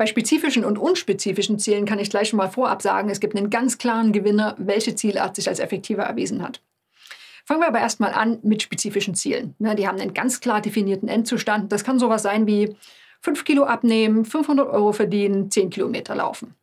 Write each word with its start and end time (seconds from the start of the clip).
Bei 0.00 0.06
spezifischen 0.06 0.64
und 0.64 0.78
unspezifischen 0.78 1.58
Zielen 1.58 1.84
kann 1.84 1.98
ich 1.98 2.08
gleich 2.08 2.30
schon 2.30 2.38
mal 2.38 2.48
vorab 2.48 2.80
sagen, 2.80 3.10
es 3.10 3.20
gibt 3.20 3.36
einen 3.36 3.50
ganz 3.50 3.76
klaren 3.76 4.12
Gewinner, 4.12 4.54
welche 4.56 4.94
Zielart 4.94 5.36
sich 5.36 5.46
als 5.46 5.58
effektiver 5.58 6.04
erwiesen 6.04 6.42
hat. 6.42 6.62
Fangen 7.44 7.60
wir 7.60 7.68
aber 7.68 7.80
erstmal 7.80 8.14
an 8.14 8.38
mit 8.42 8.62
spezifischen 8.62 9.14
Zielen. 9.14 9.54
Ne, 9.58 9.74
die 9.74 9.86
haben 9.86 10.00
einen 10.00 10.14
ganz 10.14 10.40
klar 10.40 10.62
definierten 10.62 11.06
Endzustand. 11.06 11.70
Das 11.70 11.84
kann 11.84 11.98
sowas 11.98 12.22
sein 12.22 12.46
wie 12.46 12.74
5 13.20 13.44
Kilo 13.44 13.64
abnehmen, 13.64 14.24
500 14.24 14.70
Euro 14.70 14.92
verdienen, 14.92 15.50
10 15.50 15.68
Kilometer 15.68 16.14
laufen. 16.14 16.54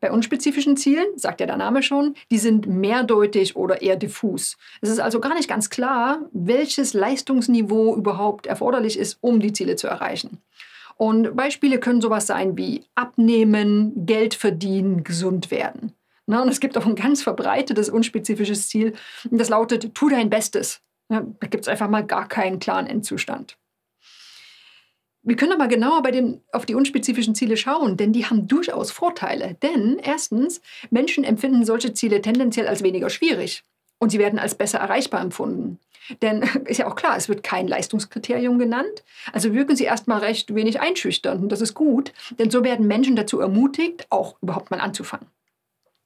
Bei 0.00 0.10
unspezifischen 0.10 0.76
Zielen, 0.76 1.06
sagt 1.14 1.38
ja 1.38 1.46
der 1.46 1.58
Name 1.58 1.84
schon, 1.84 2.14
die 2.32 2.38
sind 2.38 2.66
mehrdeutig 2.66 3.54
oder 3.54 3.80
eher 3.80 3.94
diffus. 3.94 4.56
Es 4.80 4.90
ist 4.90 4.98
also 4.98 5.20
gar 5.20 5.34
nicht 5.34 5.48
ganz 5.48 5.70
klar, 5.70 6.28
welches 6.32 6.94
Leistungsniveau 6.94 7.94
überhaupt 7.94 8.46
erforderlich 8.48 8.98
ist, 8.98 9.18
um 9.20 9.38
die 9.38 9.52
Ziele 9.52 9.76
zu 9.76 9.86
erreichen. 9.86 10.40
Und 10.96 11.36
Beispiele 11.36 11.78
können 11.78 12.00
sowas 12.00 12.26
sein 12.26 12.56
wie 12.56 12.84
abnehmen, 12.94 14.06
Geld 14.06 14.34
verdienen, 14.34 15.04
gesund 15.04 15.50
werden. 15.50 15.92
Na, 16.26 16.42
und 16.42 16.48
es 16.48 16.60
gibt 16.60 16.76
auch 16.76 16.86
ein 16.86 16.96
ganz 16.96 17.22
verbreitetes, 17.22 17.88
unspezifisches 17.88 18.68
Ziel, 18.68 18.94
und 19.30 19.38
das 19.38 19.48
lautet, 19.48 19.94
tu 19.94 20.08
dein 20.08 20.30
Bestes. 20.30 20.80
Ja, 21.08 21.24
da 21.38 21.46
gibt 21.46 21.64
es 21.64 21.68
einfach 21.68 21.88
mal 21.88 22.04
gar 22.04 22.26
keinen 22.26 22.58
klaren 22.58 22.86
Endzustand. 22.86 23.56
Wir 25.22 25.36
können 25.36 25.52
aber 25.52 25.66
genauer 25.66 26.02
bei 26.02 26.12
den, 26.12 26.40
auf 26.52 26.66
die 26.66 26.74
unspezifischen 26.74 27.34
Ziele 27.34 27.56
schauen, 27.56 27.96
denn 27.96 28.12
die 28.12 28.26
haben 28.26 28.46
durchaus 28.46 28.92
Vorteile. 28.92 29.56
Denn 29.60 29.98
erstens, 30.00 30.60
Menschen 30.90 31.24
empfinden 31.24 31.64
solche 31.64 31.92
Ziele 31.92 32.22
tendenziell 32.22 32.68
als 32.68 32.82
weniger 32.82 33.10
schwierig 33.10 33.64
und 33.98 34.10
sie 34.10 34.20
werden 34.20 34.38
als 34.38 34.54
besser 34.54 34.78
erreichbar 34.78 35.20
empfunden. 35.20 35.78
Denn 36.22 36.42
ist 36.64 36.78
ja 36.78 36.86
auch 36.86 36.96
klar, 36.96 37.16
es 37.16 37.28
wird 37.28 37.42
kein 37.42 37.68
Leistungskriterium 37.68 38.58
genannt. 38.58 39.04
Also 39.32 39.52
wirken 39.52 39.76
sie 39.76 39.84
erstmal 39.84 40.20
recht 40.20 40.54
wenig 40.54 40.80
einschüchternd 40.80 41.42
und 41.42 41.50
das 41.50 41.60
ist 41.60 41.74
gut, 41.74 42.12
denn 42.38 42.50
so 42.50 42.64
werden 42.64 42.86
Menschen 42.86 43.16
dazu 43.16 43.40
ermutigt, 43.40 44.06
auch 44.10 44.36
überhaupt 44.42 44.70
mal 44.70 44.80
anzufangen. 44.80 45.26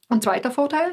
Und 0.09 0.25
zweiter 0.25 0.51
Vorteil, 0.51 0.93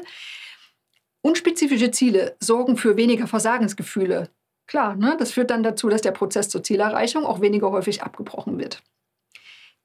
unspezifische 1.22 1.90
Ziele 1.90 2.36
sorgen 2.40 2.76
für 2.76 2.96
weniger 2.96 3.26
Versagensgefühle 3.26 4.30
Klar, 4.68 4.96
ne? 4.96 5.16
das 5.18 5.32
führt 5.32 5.50
dann 5.50 5.62
dazu, 5.62 5.88
dass 5.88 6.02
der 6.02 6.12
Prozess 6.12 6.50
zur 6.50 6.62
Zielerreichung 6.62 7.24
auch 7.24 7.40
weniger 7.40 7.72
häufig 7.72 8.02
abgebrochen 8.02 8.58
wird. 8.58 8.82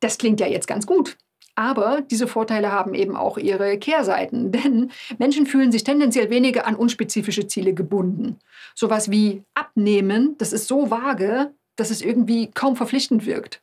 Das 0.02 0.17
klingt 0.17 0.41
ja 0.41 0.47
jetzt 0.47 0.67
ganz 0.67 0.86
gut. 0.86 1.17
Aber 1.56 2.02
diese 2.02 2.28
Vorteile 2.28 2.72
haben 2.72 2.94
eben 2.94 3.16
auch 3.16 3.38
ihre 3.38 3.78
Kehrseiten, 3.78 4.52
denn 4.54 4.92
Menschen 5.18 5.46
fühlen 5.46 5.72
sich 5.72 5.84
tendenziell 5.84 6.30
weniger 6.30 6.66
an 6.66 6.76
unspezifische 6.76 7.48
Ziele 7.48 7.73
gebunden. 7.73 8.40
Sowas 8.76 9.12
wie 9.12 9.44
abnehmen, 9.54 10.36
das 10.38 10.54
ist 10.54 10.68
so 10.68 10.90
vage, 10.90 11.52
dass 11.76 11.90
es 11.90 12.02
irgendwie 12.02 12.52
kaum 12.52 12.76
verpflichtend 12.76 13.26
wirkt. 13.26 13.62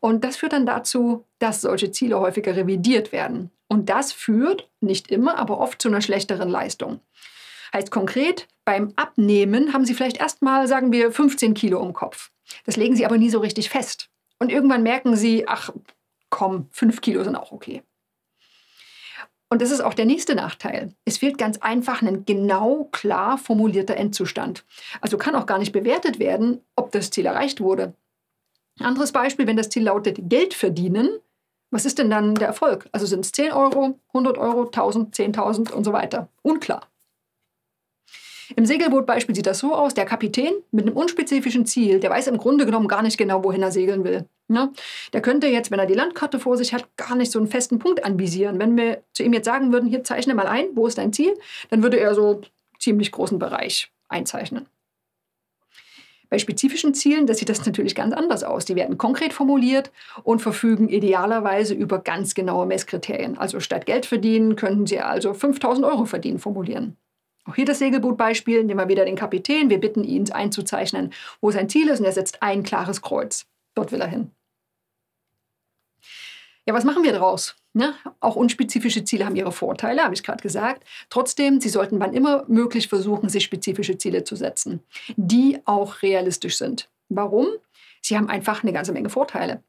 Und 0.00 0.24
das 0.24 0.36
führt 0.36 0.52
dann 0.52 0.66
dazu, 0.66 1.24
dass 1.38 1.62
solche 1.62 1.90
Ziele 1.90 2.20
häufiger 2.20 2.54
revidiert 2.54 3.10
werden. 3.12 3.50
Und 3.68 3.88
das 3.88 4.12
führt, 4.12 4.68
nicht 4.80 5.10
immer, 5.10 5.38
aber 5.38 5.58
oft 5.58 5.82
zu 5.82 5.88
einer 5.88 6.00
schlechteren 6.00 6.48
Leistung. 6.48 7.00
Heißt 7.72 7.90
konkret, 7.90 8.46
beim 8.64 8.92
Abnehmen 8.96 9.72
haben 9.72 9.84
Sie 9.84 9.94
vielleicht 9.94 10.18
erstmal, 10.18 10.68
sagen 10.68 10.92
wir, 10.92 11.12
15 11.12 11.54
Kilo 11.54 11.82
im 11.82 11.92
Kopf. 11.92 12.30
Das 12.64 12.76
legen 12.76 12.96
Sie 12.96 13.04
aber 13.04 13.18
nie 13.18 13.30
so 13.30 13.40
richtig 13.40 13.68
fest. 13.68 14.08
Und 14.38 14.50
irgendwann 14.52 14.82
merken 14.82 15.16
Sie, 15.16 15.46
ach 15.48 15.70
komm, 16.30 16.68
5 16.72 17.00
Kilo 17.00 17.24
sind 17.24 17.36
auch 17.36 17.52
okay. 17.52 17.82
Und 19.50 19.62
das 19.62 19.70
ist 19.70 19.80
auch 19.80 19.94
der 19.94 20.04
nächste 20.04 20.34
Nachteil. 20.34 20.94
Es 21.06 21.18
fehlt 21.18 21.38
ganz 21.38 21.58
einfach 21.58 22.02
ein 22.02 22.26
genau 22.26 22.88
klar 22.92 23.38
formulierter 23.38 23.96
Endzustand. 23.96 24.64
Also 25.00 25.16
kann 25.16 25.34
auch 25.34 25.46
gar 25.46 25.58
nicht 25.58 25.72
bewertet 25.72 26.18
werden, 26.18 26.60
ob 26.76 26.92
das 26.92 27.10
Ziel 27.10 27.24
erreicht 27.24 27.60
wurde. 27.60 27.94
Anderes 28.78 29.12
Beispiel, 29.12 29.46
wenn 29.46 29.56
das 29.56 29.70
Ziel 29.70 29.84
lautet 29.84 30.18
Geld 30.28 30.52
verdienen, 30.52 31.08
was 31.70 31.84
ist 31.84 31.98
denn 31.98 32.10
dann 32.10 32.34
der 32.34 32.48
Erfolg? 32.48 32.88
Also 32.92 33.06
sind 33.06 33.24
es 33.24 33.32
10 33.32 33.52
Euro, 33.52 33.98
100 34.08 34.38
Euro, 34.38 34.64
1000, 34.64 35.14
10.000 35.14 35.72
und 35.72 35.84
so 35.84 35.92
weiter. 35.92 36.28
Unklar. 36.42 36.86
Im 38.56 38.66
Segelbootbeispiel 38.66 39.34
sieht 39.34 39.46
das 39.46 39.58
so 39.58 39.74
aus, 39.74 39.94
der 39.94 40.04
Kapitän 40.04 40.52
mit 40.70 40.86
einem 40.86 40.96
unspezifischen 40.96 41.66
Ziel, 41.66 42.00
der 42.00 42.10
weiß 42.10 42.28
im 42.28 42.38
Grunde 42.38 42.66
genommen 42.66 42.88
gar 42.88 43.02
nicht 43.02 43.18
genau, 43.18 43.44
wohin 43.44 43.62
er 43.62 43.70
segeln 43.70 44.04
will. 44.04 44.26
Ja? 44.48 44.70
Der 45.12 45.20
könnte 45.20 45.46
jetzt, 45.48 45.70
wenn 45.70 45.78
er 45.78 45.86
die 45.86 45.94
Landkarte 45.94 46.38
vor 46.38 46.56
sich 46.56 46.72
hat, 46.72 46.96
gar 46.96 47.14
nicht 47.14 47.30
so 47.30 47.38
einen 47.38 47.48
festen 47.48 47.78
Punkt 47.78 48.04
anvisieren. 48.04 48.58
Wenn 48.58 48.76
wir 48.76 49.02
zu 49.12 49.22
ihm 49.22 49.32
jetzt 49.32 49.44
sagen 49.44 49.72
würden, 49.72 49.88
hier 49.88 50.04
zeichne 50.04 50.34
mal 50.34 50.46
ein, 50.46 50.68
wo 50.74 50.86
ist 50.86 50.98
dein 50.98 51.12
Ziel, 51.12 51.34
dann 51.70 51.82
würde 51.82 51.98
er 51.98 52.14
so 52.14 52.40
ziemlich 52.78 53.12
großen 53.12 53.38
Bereich 53.38 53.92
einzeichnen. 54.08 54.66
Bei 56.30 56.38
spezifischen 56.38 56.92
Zielen, 56.92 57.26
das 57.26 57.38
sieht 57.38 57.48
das 57.48 57.64
natürlich 57.64 57.94
ganz 57.94 58.12
anders 58.12 58.44
aus. 58.44 58.66
Die 58.66 58.76
werden 58.76 58.98
konkret 58.98 59.32
formuliert 59.32 59.90
und 60.24 60.40
verfügen 60.40 60.90
idealerweise 60.90 61.72
über 61.72 62.00
ganz 62.00 62.34
genaue 62.34 62.66
Messkriterien. 62.66 63.38
Also 63.38 63.60
statt 63.60 63.86
Geld 63.86 64.04
verdienen 64.04 64.54
könnten 64.54 64.86
Sie 64.86 65.00
also 65.00 65.32
5000 65.32 65.86
Euro 65.86 66.04
verdienen 66.04 66.38
formulieren. 66.38 66.98
Auch 67.48 67.54
hier 67.54 67.64
das 67.64 67.78
Segelbootbeispiel, 67.78 68.62
nehmen 68.62 68.78
wir 68.78 68.88
wieder 68.88 69.06
den 69.06 69.16
Kapitän. 69.16 69.70
Wir 69.70 69.80
bitten 69.80 70.04
ihn 70.04 70.30
einzuzeichnen, 70.30 71.14
wo 71.40 71.50
sein 71.50 71.70
Ziel 71.70 71.88
ist 71.88 72.00
und 72.00 72.04
er 72.04 72.12
setzt 72.12 72.42
ein 72.42 72.62
klares 72.62 73.00
Kreuz. 73.00 73.46
Dort 73.74 73.90
will 73.90 74.02
er 74.02 74.06
hin. 74.06 74.30
Ja, 76.66 76.74
was 76.74 76.84
machen 76.84 77.02
wir 77.02 77.12
daraus? 77.12 77.56
Ja, 77.72 77.94
auch 78.20 78.36
unspezifische 78.36 79.04
Ziele 79.04 79.24
haben 79.24 79.36
ihre 79.36 79.52
Vorteile, 79.52 80.04
habe 80.04 80.14
ich 80.14 80.22
gerade 80.22 80.42
gesagt. 80.42 80.84
Trotzdem, 81.08 81.60
Sie 81.60 81.70
sollten 81.70 82.00
wann 82.00 82.12
immer 82.12 82.44
möglich 82.48 82.88
versuchen, 82.88 83.30
sich 83.30 83.44
spezifische 83.44 83.96
Ziele 83.96 84.24
zu 84.24 84.36
setzen, 84.36 84.80
die 85.16 85.58
auch 85.64 86.02
realistisch 86.02 86.58
sind. 86.58 86.90
Warum? 87.08 87.46
Sie 88.02 88.16
haben 88.18 88.28
einfach 88.28 88.62
eine 88.62 88.74
ganze 88.74 88.92
Menge 88.92 89.08
Vorteile. 89.08 89.62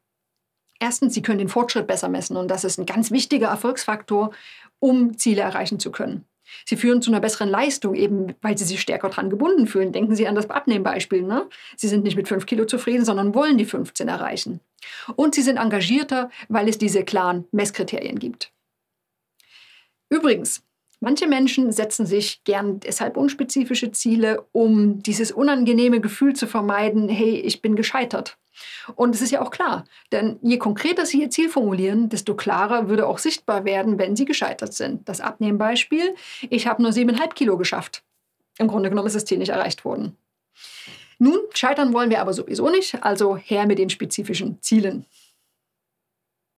Erstens, 0.78 1.14
Sie 1.14 1.22
können 1.22 1.38
den 1.38 1.48
Fortschritt 1.48 1.86
besser 1.86 2.10
messen 2.10 2.36
und 2.36 2.48
das 2.48 2.64
ist 2.64 2.78
ein 2.78 2.84
ganz 2.84 3.10
wichtiger 3.10 3.48
Erfolgsfaktor, 3.48 4.32
um 4.80 5.16
Ziele 5.16 5.40
erreichen 5.40 5.78
zu 5.78 5.90
können. 5.92 6.26
Sie 6.64 6.76
führen 6.76 7.02
zu 7.02 7.10
einer 7.10 7.20
besseren 7.20 7.48
Leistung, 7.48 7.94
eben 7.94 8.34
weil 8.42 8.56
sie 8.56 8.64
sich 8.64 8.80
stärker 8.80 9.08
daran 9.08 9.30
gebunden 9.30 9.66
fühlen. 9.66 9.92
Denken 9.92 10.14
Sie 10.14 10.26
an 10.26 10.34
das 10.34 10.50
Abnehmbeispiel. 10.50 11.22
Ne? 11.22 11.48
Sie 11.76 11.88
sind 11.88 12.04
nicht 12.04 12.16
mit 12.16 12.28
5 12.28 12.46
Kilo 12.46 12.64
zufrieden, 12.64 13.04
sondern 13.04 13.34
wollen 13.34 13.58
die 13.58 13.64
15 13.64 14.08
erreichen. 14.08 14.60
Und 15.16 15.34
sie 15.34 15.42
sind 15.42 15.56
engagierter, 15.56 16.30
weil 16.48 16.68
es 16.68 16.78
diese 16.78 17.04
klaren 17.04 17.46
Messkriterien 17.52 18.18
gibt. 18.18 18.52
Übrigens, 20.08 20.62
manche 21.00 21.26
Menschen 21.26 21.72
setzen 21.72 22.06
sich 22.06 22.42
gern 22.44 22.80
deshalb 22.80 23.16
unspezifische 23.16 23.92
Ziele, 23.92 24.46
um 24.52 25.02
dieses 25.02 25.32
unangenehme 25.32 26.00
Gefühl 26.00 26.34
zu 26.34 26.46
vermeiden, 26.46 27.08
hey, 27.08 27.36
ich 27.36 27.62
bin 27.62 27.76
gescheitert. 27.76 28.38
Und 28.94 29.14
es 29.14 29.22
ist 29.22 29.30
ja 29.30 29.42
auch 29.42 29.50
klar, 29.50 29.84
denn 30.12 30.38
je 30.42 30.58
konkreter 30.58 31.06
Sie 31.06 31.20
Ihr 31.20 31.30
Ziel 31.30 31.48
formulieren, 31.48 32.08
desto 32.08 32.34
klarer 32.34 32.88
würde 32.88 33.06
auch 33.06 33.18
sichtbar 33.18 33.64
werden, 33.64 33.98
wenn 33.98 34.16
Sie 34.16 34.24
gescheitert 34.24 34.74
sind. 34.74 35.08
Das 35.08 35.20
Abnehmbeispiel, 35.20 36.14
ich 36.48 36.66
habe 36.66 36.82
nur 36.82 36.92
7,5 36.92 37.34
Kilo 37.34 37.56
geschafft. 37.56 38.02
Im 38.58 38.68
Grunde 38.68 38.90
genommen 38.90 39.06
ist 39.06 39.16
das 39.16 39.24
Ziel 39.24 39.38
nicht 39.38 39.50
erreicht 39.50 39.84
worden. 39.84 40.16
Nun, 41.18 41.38
scheitern 41.52 41.92
wollen 41.92 42.10
wir 42.10 42.20
aber 42.20 42.32
sowieso 42.32 42.70
nicht, 42.70 43.02
also 43.02 43.36
her 43.36 43.66
mit 43.66 43.78
den 43.78 43.90
spezifischen 43.90 44.60
Zielen. 44.62 45.04